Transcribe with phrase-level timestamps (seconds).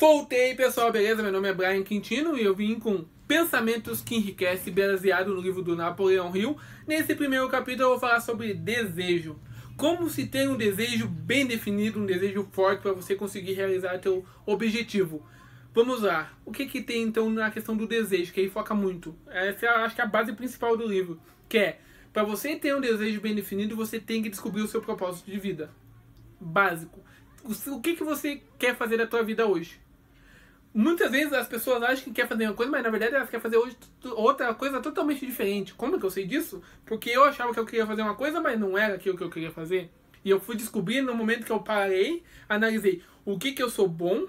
[0.00, 1.22] Voltei, pessoal, beleza?
[1.22, 5.62] Meu nome é Brian Quintino e eu vim com Pensamentos que Enriquecem, baseado no livro
[5.62, 6.56] do Napoleão Hill.
[6.86, 9.38] Nesse primeiro capítulo eu vou falar sobre desejo.
[9.76, 14.24] Como se ter um desejo bem definido, um desejo forte para você conseguir realizar seu
[14.46, 15.22] objetivo.
[15.74, 16.32] Vamos lá.
[16.46, 19.14] O que que tem então na questão do desejo, que aí foca muito?
[19.26, 21.78] Essa é, acho que é a base principal do livro, que é
[22.10, 25.38] para você ter um desejo bem definido, você tem que descobrir o seu propósito de
[25.38, 25.70] vida.
[26.40, 27.00] Básico.
[27.44, 29.78] O que que você quer fazer da tua vida hoje?
[30.72, 33.42] Muitas vezes as pessoas acham que quer fazer uma coisa, mas na verdade elas querem
[33.42, 35.74] fazer hoje outra coisa totalmente diferente.
[35.74, 36.62] Como que eu sei disso?
[36.86, 39.30] Porque eu achava que eu queria fazer uma coisa, mas não era aquilo que eu
[39.30, 39.90] queria fazer.
[40.24, 43.88] E eu fui descobrir no momento que eu parei, analisei o que que eu sou
[43.88, 44.26] bom,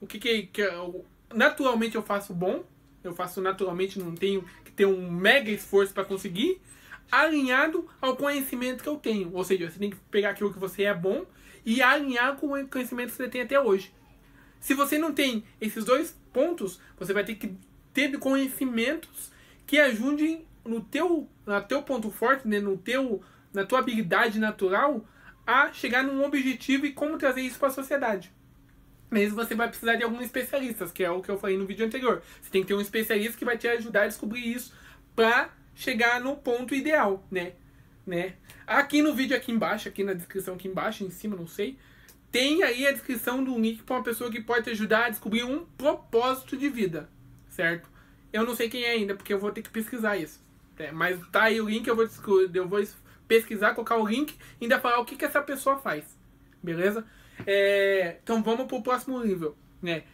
[0.00, 2.64] o que que, que eu, naturalmente eu faço bom,
[3.02, 6.60] eu faço naturalmente, não tenho que ter um mega esforço para conseguir,
[7.10, 9.30] alinhado ao conhecimento que eu tenho.
[9.34, 11.24] Ou seja, você tem que pegar aquilo que você é bom
[11.64, 13.92] e alinhar com o conhecimento que você tem até hoje.
[14.60, 17.56] Se você não tem esses dois pontos, você vai ter que
[17.92, 19.32] ter conhecimentos
[19.66, 25.04] que ajudem no teu, no teu ponto forte, né, no teu, na tua habilidade natural
[25.46, 28.32] a chegar num objetivo e como trazer isso para a sociedade.
[29.10, 31.84] Mas você vai precisar de alguns especialistas, que é o que eu falei no vídeo
[31.84, 32.22] anterior.
[32.40, 34.72] Você tem que ter um especialista que vai te ajudar a descobrir isso
[35.16, 37.54] para chegar no ponto ideal, né?
[38.06, 38.34] né?
[38.66, 41.76] Aqui no vídeo aqui embaixo, aqui na descrição aqui embaixo, em cima, não sei,
[42.30, 45.44] tem aí a descrição do link para uma pessoa que pode te ajudar a descobrir
[45.44, 47.08] um propósito de vida,
[47.48, 47.88] certo?
[48.32, 50.40] Eu não sei quem é ainda, porque eu vou ter que pesquisar isso.
[50.78, 52.08] É, mas tá aí o link, eu vou,
[52.54, 52.82] eu vou
[53.28, 56.04] pesquisar, colocar o link e ainda falar o que, que essa pessoa faz.
[56.62, 57.04] Beleza?
[57.46, 60.04] É, então vamos pro próximo nível, né?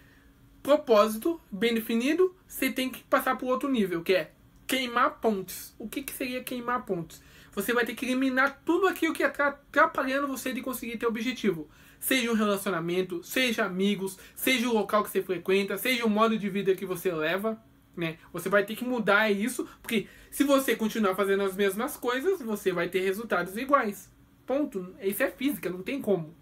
[0.63, 4.33] Propósito bem definido, você tem que passar para outro nível, que é
[4.67, 5.75] queimar pontes.
[5.79, 7.23] O que, que seria queimar pontes?
[7.53, 11.69] Você vai ter que eliminar tudo aquilo que está atrapalhando você de conseguir ter objetivo.
[11.99, 16.49] Seja um relacionamento, seja amigos, seja o local que você frequenta, seja o modo de
[16.49, 17.61] vida que você leva.
[17.97, 18.19] Né?
[18.33, 22.71] Você vai ter que mudar isso, porque se você continuar fazendo as mesmas coisas, você
[22.71, 24.11] vai ter resultados iguais.
[24.47, 24.95] Ponto.
[25.01, 26.35] Isso é física, não tem como.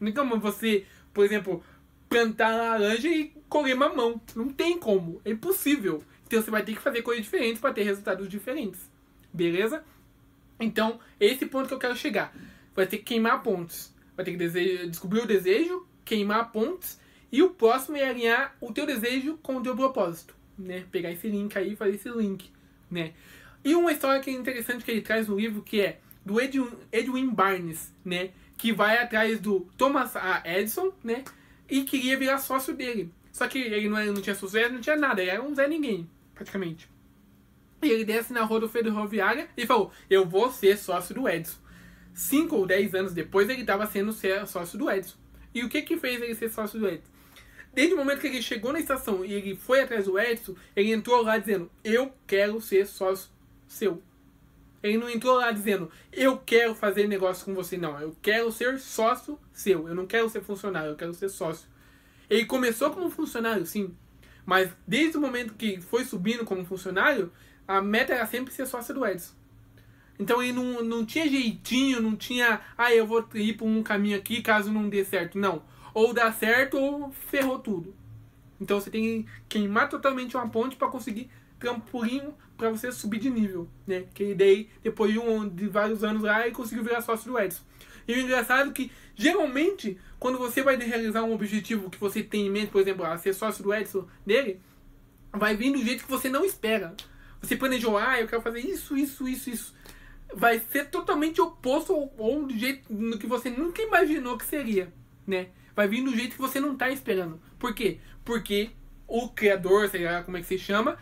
[0.00, 1.62] Não tem como você, por exemplo,
[2.08, 4.20] plantar laranja e colher mamão.
[4.34, 5.20] Não tem como.
[5.24, 6.02] É impossível.
[6.26, 8.90] Então você vai ter que fazer coisas diferentes para ter resultados diferentes.
[9.32, 9.84] Beleza?
[10.58, 12.34] Então, esse ponto que eu quero chegar.
[12.74, 13.93] Vai ter que queimar pontos.
[14.16, 16.98] Vai ter que descobrir o desejo, queimar pontos,
[17.32, 20.84] e o próximo é alinhar o teu desejo com o teu propósito, né?
[20.92, 22.50] Pegar esse link aí e fazer esse link,
[22.90, 23.12] né?
[23.64, 26.70] E uma história que é interessante que ele traz no livro, que é do Edwin,
[26.92, 28.30] Edwin Barnes, né?
[28.56, 30.42] Que vai atrás do Thomas A.
[30.44, 31.24] Edison, né?
[31.68, 33.10] E queria virar sócio dele.
[33.32, 35.20] Só que ele não, era, não tinha sucesso, não tinha nada.
[35.20, 36.88] Ele era um Zé Ninguém, praticamente.
[37.82, 41.58] E ele desce na roda ferroviária e falou, eu vou ser sócio do Edison.
[42.14, 44.12] 5 ou 10 anos depois, ele estava sendo
[44.46, 45.16] sócio do Edson.
[45.52, 47.12] E o que que fez ele ser sócio do Edson?
[47.74, 50.92] Desde o momento que ele chegou na estação e ele foi atrás do Edson, ele
[50.92, 53.30] entrou lá dizendo: Eu quero ser sócio
[53.66, 54.00] seu.
[54.80, 57.76] Ele não entrou lá dizendo: Eu quero fazer negócio com você.
[57.76, 59.88] Não, eu quero ser sócio seu.
[59.88, 61.68] Eu não quero ser funcionário, eu quero ser sócio.
[62.30, 63.94] Ele começou como funcionário, sim.
[64.46, 67.32] Mas desde o momento que foi subindo como funcionário,
[67.66, 69.32] a meta era sempre ser sócio do Edson.
[70.18, 74.16] Então ele não, não tinha jeitinho, não tinha, ah, eu vou ir por um caminho
[74.16, 75.38] aqui caso não dê certo.
[75.38, 75.62] Não.
[75.92, 77.94] Ou dá certo ou ferrou tudo.
[78.60, 83.30] Então você tem que queimar totalmente uma ponte para conseguir trampolim para você subir de
[83.30, 84.04] nível, né?
[84.14, 87.62] Que daí, depois de, um, de vários anos lá, ele conseguiu virar sócio do Edson.
[88.06, 92.46] E o engraçado é que, geralmente, quando você vai realizar um objetivo que você tem
[92.46, 94.60] em mente, por exemplo, a ser sócio do Edson dele,
[95.32, 96.94] vai vir do jeito que você não espera.
[97.40, 99.74] Você planejou, ah, eu quero fazer isso, isso, isso, isso.
[100.32, 104.92] Vai ser totalmente oposto ou, do jeito no que você nunca imaginou que seria,
[105.26, 105.48] né?
[105.74, 107.40] Vai vir do jeito que você não está esperando.
[107.58, 107.98] Por quê?
[108.24, 108.70] Porque
[109.06, 110.98] o criador, sei lá como é que se chama,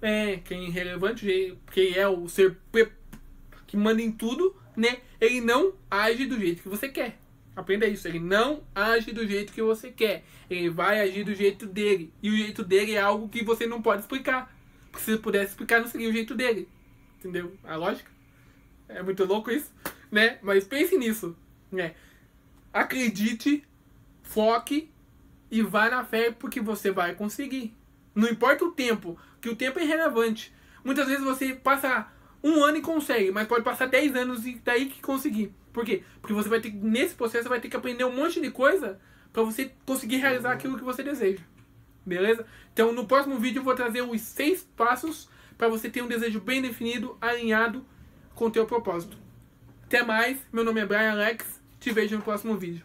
[0.00, 2.56] é quem é relevante, que é o ser
[3.66, 4.98] que manda em tudo, né?
[5.20, 7.18] Ele não age do jeito que você quer.
[7.56, 8.06] Aprenda isso.
[8.06, 10.24] Ele não age do jeito que você quer.
[10.50, 12.12] Ele vai agir do jeito dele.
[12.22, 14.54] E o jeito dele é algo que você não pode explicar.
[14.92, 16.68] Porque se pudesse explicar, não seria o jeito dele.
[17.18, 17.54] Entendeu?
[17.64, 18.10] A lógica?
[18.88, 19.72] É muito louco isso,
[20.10, 20.38] né?
[20.42, 21.36] Mas pense nisso,
[21.70, 21.94] né?
[22.72, 23.64] Acredite,
[24.22, 24.90] foque
[25.50, 27.74] e vá na fé porque você vai conseguir.
[28.14, 30.52] Não importa o tempo, que o tempo é irrelevante.
[30.84, 32.08] Muitas vezes você passa
[32.42, 35.52] um ano e consegue, mas pode passar 10 anos e daí que conseguir.
[35.72, 36.02] Por quê?
[36.20, 39.00] Porque você vai ter nesse processo você vai ter que aprender um monte de coisa
[39.32, 41.42] para você conseguir realizar aquilo que você deseja.
[42.04, 42.46] Beleza?
[42.72, 45.28] Então no próximo vídeo eu vou trazer os seis passos
[45.58, 47.84] para você ter um desejo bem definido, alinhado
[48.36, 49.16] com teu propósito.
[49.84, 52.84] Até mais, meu nome é Brian Alex, te vejo no próximo vídeo.